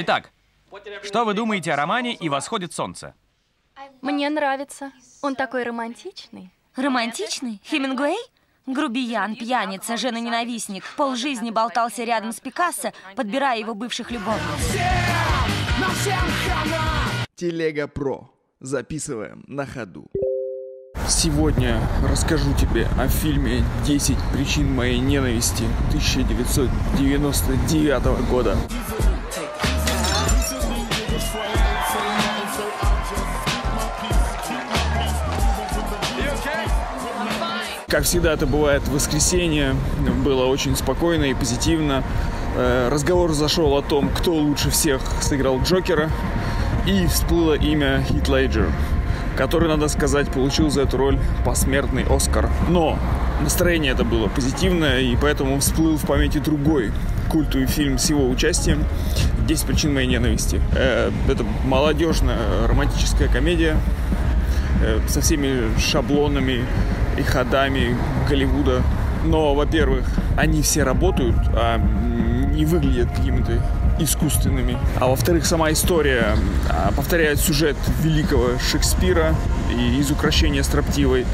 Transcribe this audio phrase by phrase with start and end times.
[0.00, 0.30] Итак,
[1.02, 3.16] что вы думаете о романе «И восходит солнце»?
[4.00, 4.92] Мне нравится.
[5.22, 6.52] Он такой романтичный.
[6.76, 7.60] Романтичный?
[7.64, 8.16] Хемингуэй?
[8.66, 10.84] Грубиян, пьяница, жена-ненавистник.
[10.96, 14.78] Полжизни болтался рядом с Пикассо, подбирая его бывших любовниц.
[17.34, 18.30] Телега Про.
[18.60, 20.06] Записываем на ходу.
[21.08, 28.56] Сегодня расскажу тебе о фильме «10 причин моей ненависти» 1999 года.
[37.88, 39.74] Как всегда это бывает в воскресенье,
[40.22, 42.04] было очень спокойно и позитивно.
[42.54, 46.10] Э, разговор зашел о том, кто лучше всех сыграл Джокера,
[46.86, 48.70] и всплыло имя Хит Лейджер,
[49.38, 52.50] который, надо сказать, получил за эту роль посмертный Оскар.
[52.68, 52.98] Но
[53.40, 56.92] настроение это было позитивное, и поэтому всплыл в памяти другой
[57.30, 58.84] культовый фильм с его участием
[59.48, 60.60] «10 причин моей ненависти».
[60.76, 63.78] Э, это молодежная романтическая комедия
[64.82, 66.66] э, со всеми шаблонами
[67.18, 67.96] и ходами
[68.28, 68.82] Голливуда.
[69.24, 71.78] Но, во-первых, они все работают, а
[72.54, 73.60] не выглядят какими-то
[73.98, 74.78] искусственными.
[75.00, 76.36] А во-вторых, сама история
[76.68, 79.34] а, повторяет сюжет великого Шекспира
[79.72, 81.26] и из «Украшения строптивой».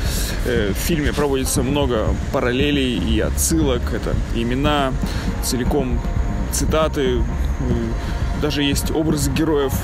[0.46, 3.82] Э, в фильме проводится много параллелей и отсылок.
[3.92, 4.92] Это имена,
[5.42, 6.00] целиком
[6.52, 7.22] цитаты.
[8.41, 9.74] Даже есть образы героев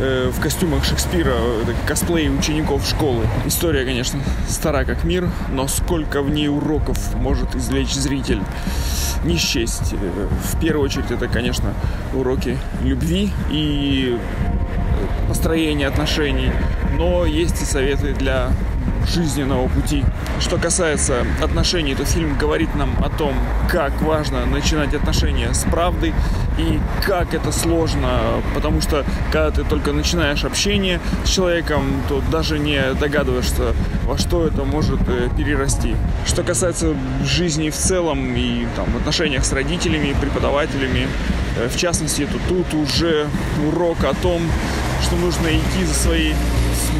[0.00, 3.26] э, в костюмах Шекспира, это косплей учеников школы.
[3.46, 8.40] История, конечно, стара как мир, но сколько в ней уроков может извлечь зритель,
[9.24, 9.92] не счесть.
[9.92, 11.74] Э, в первую очередь это, конечно,
[12.12, 14.18] уроки любви и
[15.28, 16.50] построения отношений,
[16.96, 18.50] но есть и советы для
[19.08, 20.04] жизненного пути.
[20.40, 23.34] Что касается отношений, то фильм говорит нам о том,
[23.68, 26.12] как важно начинать отношения с правдой
[26.58, 32.58] и как это сложно, потому что когда ты только начинаешь общение с человеком, то даже
[32.58, 35.96] не догадываешься, во что это может э, перерасти.
[36.26, 36.94] Что касается
[37.24, 41.08] жизни в целом и там, в отношениях с родителями, преподавателями,
[41.58, 43.26] э, в частности, то тут уже
[43.66, 44.42] урок о том,
[45.02, 46.34] что нужно идти за своей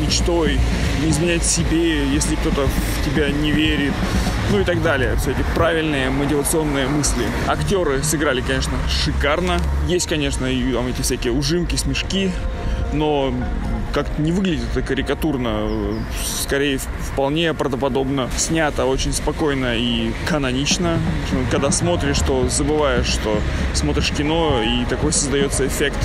[0.00, 0.58] мечтой,
[1.02, 3.92] не изменять себе, если кто-то в тебя не верит,
[4.50, 5.16] ну и так далее.
[5.16, 7.24] Все эти правильные мотивационные мысли.
[7.46, 9.58] Актеры сыграли, конечно, шикарно.
[9.88, 12.30] Есть, конечно, и там эти всякие ужимки, смешки,
[12.92, 13.32] но
[13.94, 15.68] как не выглядит это карикатурно,
[16.26, 18.28] скорее вполне правдоподобно.
[18.36, 20.98] Снято очень спокойно и канонично.
[21.52, 23.38] Когда смотришь, то забываешь, что
[23.72, 25.98] смотришь кино, и такой создается эффект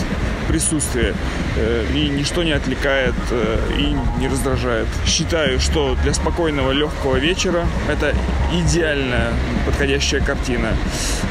[0.50, 1.14] присутствия.
[1.56, 4.88] Э, и ничто не отвлекает э, и не раздражает.
[5.06, 8.14] Считаю, что для спокойного легкого вечера это
[8.52, 9.32] идеальная
[9.66, 10.70] подходящая картина.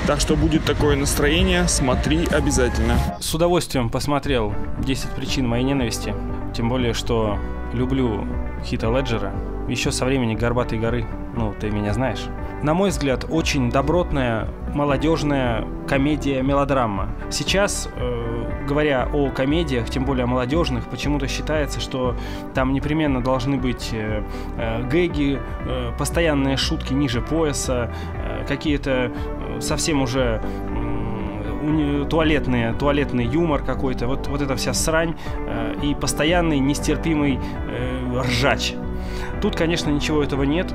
[0.07, 2.97] Так что будет такое настроение, смотри обязательно.
[3.21, 6.15] С удовольствием посмотрел 10 причин моей ненависти.
[6.57, 7.39] Тем более, что
[7.73, 8.27] люблю
[8.65, 9.33] Хита Леджера.
[9.69, 11.07] Еще со времени «Горбатой горы».
[11.39, 12.27] Ну, ты меня знаешь.
[12.65, 17.11] На мой взгляд, очень добротная, молодежная комедия-мелодрама.
[17.31, 22.17] Сейчас, э, говоря о комедиях, тем более о молодежных, почему-то считается, что
[22.55, 24.25] там непременно должны быть э,
[24.57, 30.43] э, гэги, э, постоянные шутки ниже пояса, э, какие-то э, совсем уже
[32.11, 35.15] туалетный, туалетный юмор какой-то, вот, вот эта вся срань
[35.47, 38.75] э, и постоянный нестерпимый э, ржач.
[39.41, 40.75] Тут, конечно, ничего этого нет.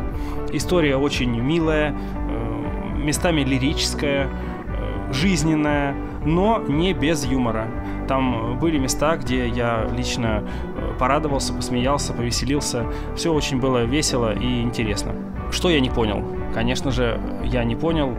[0.52, 7.68] История очень милая, э, местами лирическая, э, жизненная, но не без юмора.
[8.08, 12.86] Там были места, где я лично э, порадовался, посмеялся, повеселился.
[13.16, 15.14] Все очень было весело и интересно.
[15.52, 16.24] Что я не понял?
[16.54, 18.16] Конечно же, я не понял,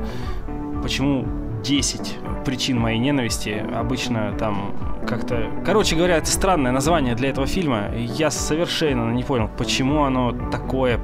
[0.82, 1.26] почему
[1.62, 3.64] 10 причин моей ненависти.
[3.74, 4.74] Обычно там
[5.06, 5.50] как-то...
[5.64, 7.94] Короче говоря, это странное название для этого фильма.
[7.94, 10.98] Я совершенно не понял, почему оно такое,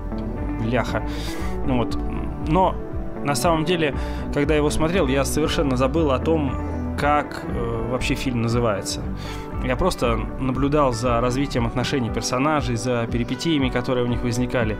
[0.61, 1.03] бляха.
[1.67, 1.99] Ну вот.
[2.49, 2.75] Но
[3.25, 3.95] на самом деле,
[4.35, 9.03] когда я его смотрел, я совершенно забыл о том, как э, вообще фильм называется.
[9.65, 14.79] Я просто наблюдал за развитием отношений персонажей, за перипетиями, которые у них возникали,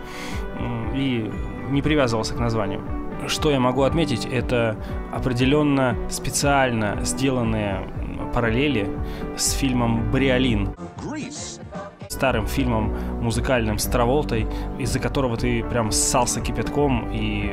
[0.95, 1.31] и
[1.71, 2.81] не привязывался к названию.
[3.27, 4.77] Что я могу отметить, это
[5.13, 7.87] определенно специально сделанные
[8.33, 8.89] параллели
[9.37, 10.75] с фильмом «Бриолин».
[12.09, 12.93] Старым фильмом
[13.23, 14.47] музыкальным с Траволтой,
[14.79, 17.53] из-за которого ты прям ссался кипятком и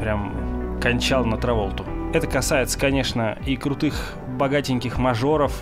[0.00, 1.84] прям кончал на Траволту.
[2.12, 5.52] Это касается, конечно, и крутых богатеньких мажоров,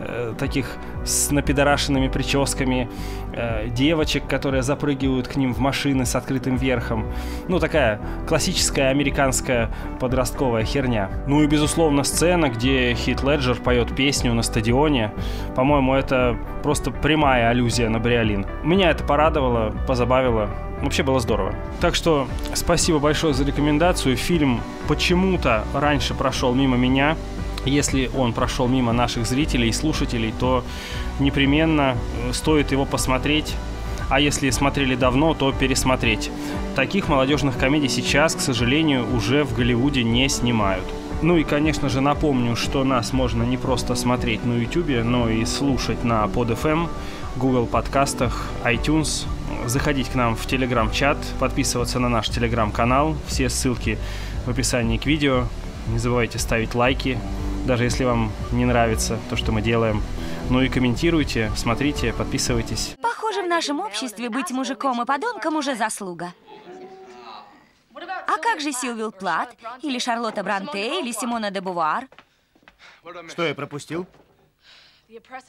[0.00, 2.88] э, таких с напидорашенными прическами,
[3.32, 7.06] э, девочек, которые запрыгивают к ним в машины с открытым верхом.
[7.48, 11.10] Ну, такая классическая американская подростковая херня.
[11.26, 15.12] Ну и, безусловно, сцена, где Хит Леджер поет песню на стадионе.
[15.54, 18.46] По-моему, это просто прямая аллюзия на Бриолин.
[18.62, 20.50] Меня это порадовало, позабавило.
[20.82, 21.54] Вообще было здорово.
[21.80, 24.16] Так что спасибо большое за рекомендацию.
[24.16, 27.16] Фильм почему-то раньше прошел мимо меня.
[27.64, 30.64] Если он прошел мимо наших зрителей и слушателей, то
[31.18, 31.96] непременно
[32.28, 33.54] э, стоит его посмотреть.
[34.08, 36.30] А если смотрели давно, то пересмотреть.
[36.74, 40.84] Таких молодежных комедий сейчас, к сожалению, уже в Голливуде не снимают.
[41.22, 45.44] Ну и, конечно же, напомню, что нас можно не просто смотреть на YouTube, но и
[45.44, 46.88] слушать на PodFM,
[47.36, 49.26] Google подкастах, iTunes.
[49.66, 53.16] Заходить к нам в Telegram-чат, подписываться на наш Telegram-канал.
[53.26, 53.98] Все ссылки
[54.46, 55.44] в описании к видео.
[55.88, 57.18] Не забывайте ставить лайки,
[57.70, 60.02] даже если вам не нравится то, что мы делаем.
[60.50, 62.96] Ну и комментируйте, смотрите, подписывайтесь.
[63.00, 66.34] Похоже, в нашем обществе быть мужиком и подонком уже заслуга.
[67.94, 69.56] А как же Силвил Плат?
[69.82, 71.00] Или Шарлотта Бранте?
[71.00, 72.08] Или Симона де Бувар?
[73.28, 74.04] Что я пропустил?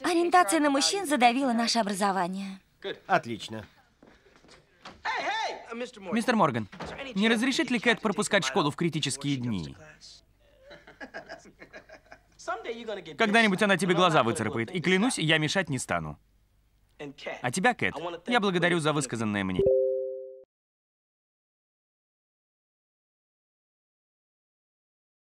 [0.04, 2.60] Ориентация на мужчин задавила наше образование.
[3.08, 3.64] Отлично.
[6.12, 6.68] Мистер Морган,
[7.16, 9.76] не разрешит ли Кэт пропускать школу в критические дни?
[13.16, 16.18] Когда-нибудь она тебе глаза выцарапает, и клянусь, я мешать не стану.
[17.40, 17.94] А тебя, Кэт,
[18.26, 19.81] я благодарю за высказанное мнение.